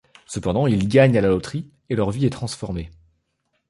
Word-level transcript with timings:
Cependant, 0.25 0.65
ils 0.65 0.87
gagnent 0.87 1.15
à 1.15 1.21
la 1.21 1.27
loterie 1.27 1.69
et 1.91 1.95
leur 1.95 2.09
vie 2.09 2.25
est 2.25 2.31
transformée. 2.31 2.89